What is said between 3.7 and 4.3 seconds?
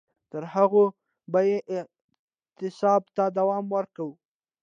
ورکاوه.